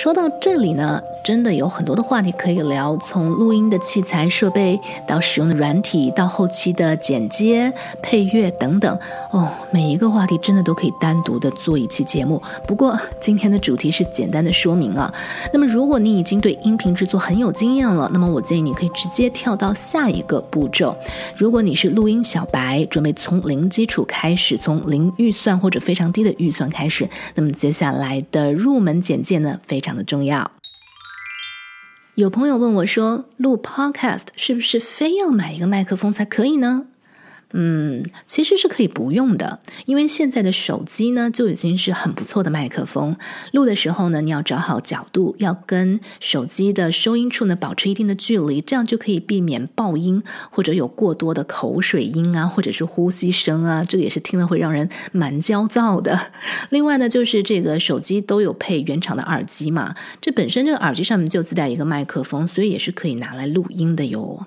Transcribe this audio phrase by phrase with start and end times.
[0.00, 7.70] 说到这里呢，真的有很多的话题可以聊，从录音的器材设备到使用的软体，到后期的剪接、
[8.02, 8.98] 配乐等等。
[9.30, 12.40] 哦，每一个话题真的都可以单独的做一期节目。
[12.66, 15.12] 不过今天的主题是简单的说明啊。
[15.52, 20.96] 那么如果你已经对音频制作很有经验了，那么我建议你可以直接跳到下一个步骤。
[21.36, 30.50] 如果你是录音小白，准备从零基础开始，从零预算或者非常低的预算开始，那么接下来的入门简介呢，非常的重要。
[32.18, 36.88] 有朋友问我说，录 Podcast 是不是非要买一个麦克风才可以呢？
[37.52, 43.16] 嗯，其实是可以不用的，因为现在的手机呢就已经是很不错的麦克风。
[43.52, 56.20] 录的时候呢，你要找好角度，要跟手机的收音处呢保持一定的距离，这样就可以避免爆音或者有过多的口水音啊，或者是呼吸声啊，这个也是听了会让人蛮焦躁的。
[56.68, 64.46] 另外呢，就是这个手机都有配原厂的耳机嘛，这本身这个耳机上面就自带一个麦克风，所以也是可以拿来录音的哟。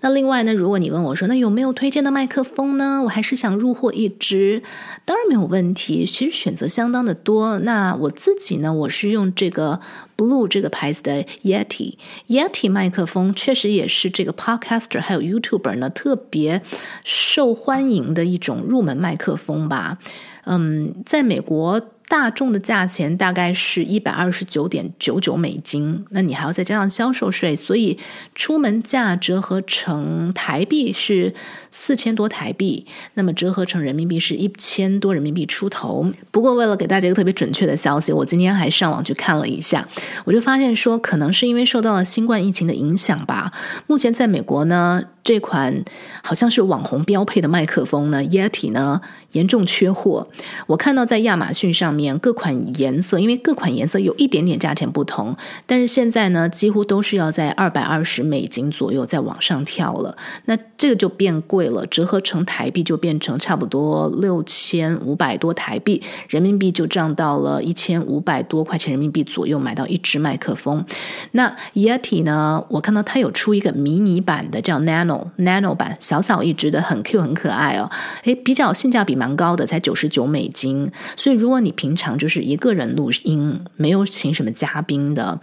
[0.00, 2.39] 那另外呢，如果你问我说，那有没有推荐的麦克？
[2.42, 3.02] 风呢？
[3.04, 4.62] 我还是想入货一支，
[5.04, 6.06] 当然没有问题。
[6.06, 7.58] 其实选择相当的多。
[7.60, 8.72] 那我自己呢？
[8.72, 9.80] 我是用这个
[10.16, 11.96] Blue 这个牌子的 Yeti
[12.28, 16.62] Yeti 麦克风，确实也是这个 Podcaster 还有 YouTuber 呢特别
[17.04, 19.98] 受欢迎的一种入门麦克风吧。
[20.44, 21.80] 嗯，在美国。
[22.10, 27.96] 大众的价钱大概是一百二十九点九九美金，那你还要再加上销售税，所以
[28.34, 31.32] 出门价折合成台币是
[31.70, 36.12] 四千多台币，那么折合成人民币是一千多人民币出头。
[36.32, 39.86] 不过为了给大家一个特别准确的消息，我今天还上网去看了一下，
[40.24, 43.52] 我就发现说，可能是因为受到了新冠疫情的影响吧，
[43.86, 45.04] 目前在美国呢。
[45.22, 45.84] 这款
[46.22, 49.00] 好像是网红标配的麦克风呢，Yeti 呢
[49.32, 50.26] 严重缺货。
[50.66, 60.16] 我看到在亚马逊上面各款颜色，因为各款颜色有一点点价钱不同，但是现在呢几乎都是要在二百二十美金左右在往上跳了。
[60.46, 70.84] 那这个就变贵了，折合成台币就变成差不多六千五百多台币，人民币就涨到了一千五百多块钱人民币左右买到一支麦克风。
[71.32, 75.09] 那 Yeti 呢，我看到它有出一个迷你版的叫 Nano。
[75.38, 77.90] Nano 版小小一只的很 Q 很可爱哦，
[78.24, 80.90] 诶，比较性价比蛮高的，才九十九美金。
[81.16, 85.40] 所以如果你平常就是一个人录音，没有请什么嘉宾的，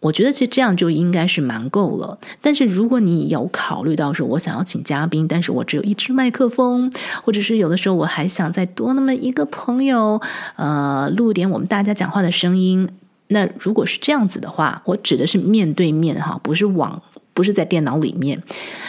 [0.00, 2.18] 我觉得其实这样就应该是蛮够了。
[2.42, 10.20] 但是如果你有考虑到说我想要请嘉宾，但是我只有一支麦克风，或者是有的时候我还想再多那么一个朋友，
[10.56, 12.88] 呃，录点我们大家讲话的声音，
[13.28, 17.02] 那如果是这样子的话，我指的是面对面哈，不是网。
[17.34, 18.42] 不是在电脑里面。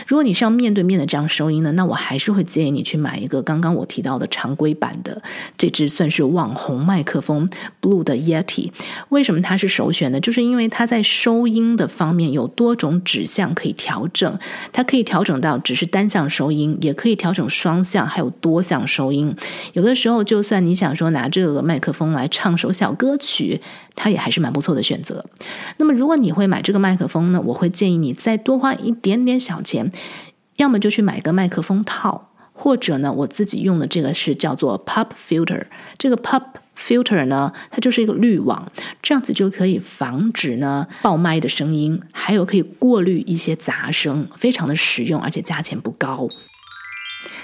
[0.08, 5.22] 如果你是要面对面的这样收音呢，那我还是会建议你去买一个刚刚我提到的常规版的
[5.58, 7.50] 这支算是网红麦克风
[7.82, 8.72] Blue 的 Yeti。
[9.10, 10.20] 为什么它是首选呢？
[10.20, 14.40] 就是因为它在收音的方面有多种指向可以调整，
[14.72, 19.36] 它可以调整到只是单向收音，也可以调整双向，还有多项收音。
[19.74, 23.60] 有的时候，就算你想说拿这个麦克风来唱首小歌曲，
[23.96, 25.26] 它也还是蛮不错的选择。
[25.78, 29.92] 那么，如果你会买这个麦克风呢，我会建议你在多花一点点小钱，
[30.58, 35.66] 要么就去买个麦克风套，或者呢，我自己用的这个是叫做 Pop Filter。
[35.98, 36.44] 这个 Pop
[36.78, 46.28] Filter 呢，它就是一个滤网，这样子就可以防止呢爆麦的声音，还有可以过滤一些杂声，非常的实用，而且价钱不高。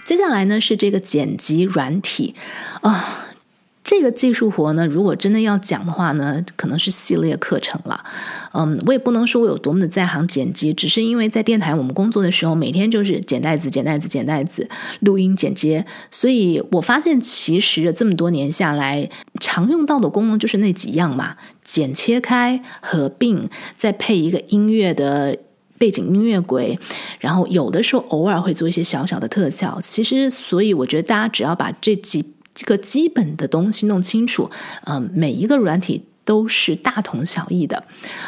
[0.06, 2.36] 接下来呢是这个剪辑软体
[2.82, 3.28] 啊。
[3.92, 8.02] 这个技术活呢，如果真的要讲的话呢，可能是系列课程了。
[8.54, 14.70] 嗯，我也不能说我有多么的在行剪辑，只是因为在电台我们工作的时候，每天就是剪带子、剪带子、剪带子、
[15.02, 19.10] 录音、剪接，所以我发现其实这么多年下来，
[19.42, 21.36] 常用到的功能就是那几样嘛：
[21.66, 25.38] 剪、切开、合并，再配一个音乐的
[25.78, 26.80] 背景音乐轨，
[27.20, 29.82] 然后有的时候偶尔会做一些小小的特效。
[29.84, 34.50] 其实，所以我觉得大家只要把这几这个基本的东西弄清楚，
[34.86, 37.84] 嗯，每一个软体都是大同小异的。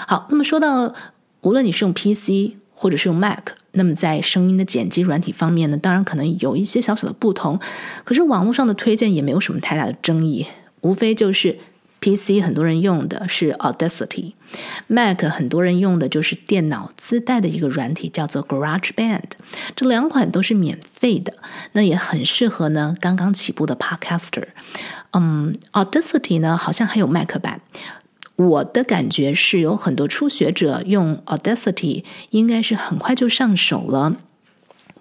[0.07, 0.93] 好，那么说到
[1.41, 7.59] 无论你是用 PC 或者是用 Mac，那么在声音的剪辑软体方面呢，当然可能有一些小小的不同，
[8.03, 10.45] 可是网络上的推荐也没有什么太大的争议，
[10.81, 11.57] 无非就是。
[12.03, 19.21] PC 很多人用的是 Audacity，Mac 很多人用的就是电脑自带的一个软体，叫做 GarageBand。
[19.73, 21.35] 这两款都是免费的，
[21.71, 24.47] 那也很适合呢刚刚起步的 Podcaster。
[25.11, 27.61] 嗯，Audacity 呢好像还有 Mac 版，
[28.35, 34.17] 我的感觉是有很多初学者用 Audacity 应该是很快就上手了。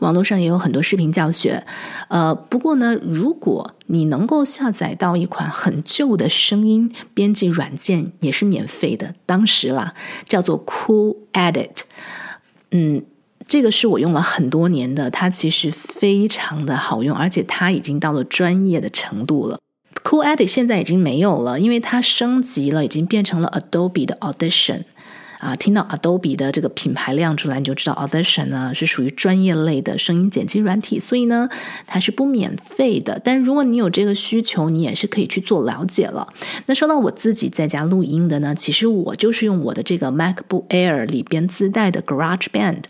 [0.02, 1.64] 网络上也有很多视频教学。
[2.08, 9.94] 呃，不过呢，如果你能够下载到一款很旧的声音编辑软件，也是免费的，当时啦，
[10.26, 11.82] 叫做 Cool Edit。
[12.72, 13.04] 嗯，
[13.46, 19.58] 这个是我用了很多年的，它其实非常的好用，而且它已经到了专业的程度了。
[20.02, 24.82] Cool Edit 现在已经没有了，因为它升级了，已经变成了 Adobe 的 Audition。
[25.42, 31.48] 啊，听到 Adobe 的这个品牌亮出来，你就知道 Audition 呢是属于专业类的声音剪辑软体，所以呢
[31.84, 33.20] 它是不免费的。
[33.24, 36.28] 但如果你有这个需求，你也是可以去做了解了。
[36.66, 42.84] 那说到我自己在家录音的呢，其实我就是用我的这个 MacBook Air 里边自带的 GarageBand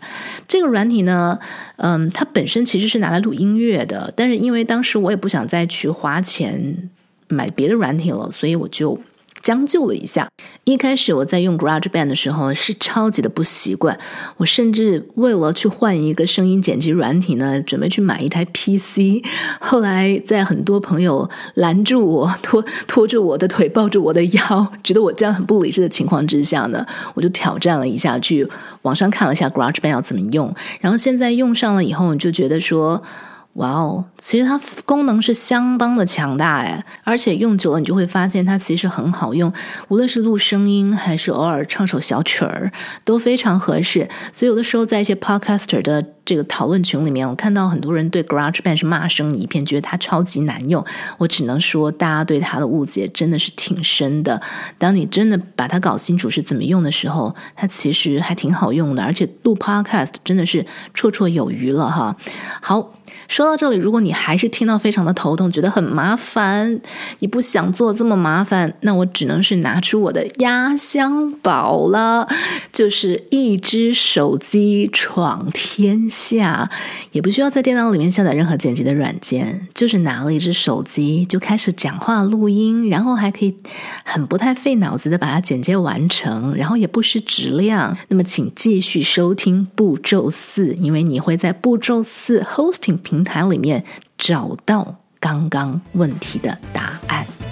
[0.47, 1.39] 这个软体呢，
[1.77, 6.91] 嗯，它本身其实是拿来录音乐的，但是因为当时我也不想再去花钱
[7.29, 9.01] 买别的软体了，所以我就。
[9.43, 10.29] 将就了一下，
[10.63, 13.99] 一开始我在用 GarageBand 的时候是超级的不习惯，
[14.37, 19.21] 我甚至为了去换一个声音剪辑软体呢，准备去买一台 PC。
[19.59, 28.47] 后来在很多朋友拦住我，拖拖着我的腿，抱着我的腰，觉得我这样很不理智的情况之下呢，我就挑战了一下，去
[28.83, 33.03] 网上看了一下 GarageBand 要怎么用，然后现在用上了以后，就觉得说。
[33.53, 39.53] 哇哦，其实它功能是相当的强大哎，而且用久了你就会发现它其实很好用，
[39.89, 42.71] 无论是录声音还是偶尔唱首小曲儿
[43.05, 44.09] 都非常合适。
[44.31, 50.83] 所以有的时候在一些 podcaster 的这个讨论群里面，我看到很多人对 GarageBand 是骂声一片，觉得它超级难用。
[51.19, 54.41] 我只能说，大家对它的误解真的是挺深的。
[54.79, 60.65] 当你真的把它搞清楚是怎么用的时候，它其实还挺好用的，而且录 podcast 真的是
[60.95, 62.17] 绰绰有余了哈。
[62.59, 62.93] 好。
[63.27, 66.79] 说到这里，如果你还是听到非常的头痛，觉得很麻烦，
[67.19, 72.27] 你不想做这么麻烦，那我只能是拿出我的压箱宝了，
[72.71, 76.69] 就是一只手机闯天下，
[77.11, 83.55] 也不需要在电脑里面下载任何剪辑的软件，就是拿了一只手机就开始讲话录音，然后还可以
[84.03, 87.95] 很不太费脑子的把它剪接完成，然后也不失质量。
[88.09, 92.99] 那么，请继续收听步骤四，因为你会在步骤四 hosting。
[93.03, 93.83] 平台里面
[94.17, 97.42] 找到刚刚问题的答案。